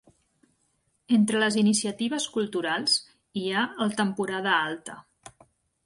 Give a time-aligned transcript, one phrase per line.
[1.17, 2.97] Entre les iniciatives culturals,
[3.43, 4.99] hi ha el Temporada Alta.